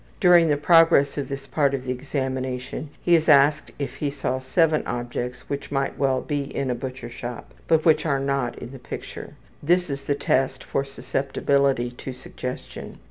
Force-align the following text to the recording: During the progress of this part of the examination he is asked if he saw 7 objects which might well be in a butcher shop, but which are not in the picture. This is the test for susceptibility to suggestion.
During 0.19 0.47
the 0.47 0.57
progress 0.57 1.15
of 1.19 1.29
this 1.29 1.45
part 1.45 1.75
of 1.75 1.85
the 1.85 1.91
examination 1.91 2.89
he 3.03 3.13
is 3.13 3.29
asked 3.29 3.69
if 3.77 3.97
he 3.97 4.09
saw 4.09 4.39
7 4.39 4.81
objects 4.87 5.47
which 5.47 5.71
might 5.71 5.95
well 5.95 6.21
be 6.21 6.41
in 6.41 6.71
a 6.71 6.73
butcher 6.73 7.07
shop, 7.07 7.53
but 7.67 7.85
which 7.85 8.03
are 8.03 8.19
not 8.19 8.57
in 8.57 8.71
the 8.71 8.79
picture. 8.79 9.35
This 9.61 9.91
is 9.91 10.01
the 10.05 10.15
test 10.15 10.63
for 10.63 10.83
susceptibility 10.83 11.91
to 11.91 12.13
suggestion. 12.13 12.97